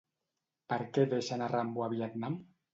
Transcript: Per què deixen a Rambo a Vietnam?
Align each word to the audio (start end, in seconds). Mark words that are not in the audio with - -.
Per 0.73 0.79
què 0.95 1.05
deixen 1.13 1.45
a 1.45 1.53
Rambo 1.53 1.87
a 1.89 1.93
Vietnam? 1.95 2.43